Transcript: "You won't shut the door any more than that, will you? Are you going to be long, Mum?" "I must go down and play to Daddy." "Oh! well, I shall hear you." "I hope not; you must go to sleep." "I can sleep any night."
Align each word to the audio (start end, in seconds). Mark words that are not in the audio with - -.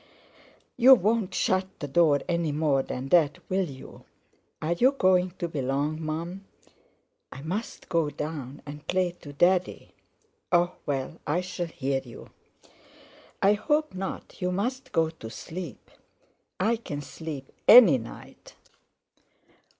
"You 0.77 0.95
won't 0.95 1.31
shut 1.35 1.67
the 1.77 1.87
door 1.87 2.21
any 2.27 2.51
more 2.51 2.81
than 2.81 3.09
that, 3.09 3.37
will 3.51 3.69
you? 3.69 4.05
Are 4.59 4.73
you 4.73 4.93
going 4.93 5.29
to 5.37 5.47
be 5.47 5.61
long, 5.61 6.01
Mum?" 6.03 6.43
"I 7.31 7.43
must 7.43 7.87
go 7.87 8.09
down 8.09 8.63
and 8.65 8.87
play 8.87 9.11
to 9.21 9.31
Daddy." 9.31 9.93
"Oh! 10.51 10.73
well, 10.87 11.19
I 11.27 11.41
shall 11.41 11.67
hear 11.67 12.01
you." 12.03 12.31
"I 13.43 13.53
hope 13.53 13.93
not; 13.93 14.41
you 14.41 14.51
must 14.51 14.91
go 14.91 15.11
to 15.11 15.29
sleep." 15.29 15.91
"I 16.59 16.77
can 16.77 17.03
sleep 17.03 17.51
any 17.67 17.99
night." 17.99 18.55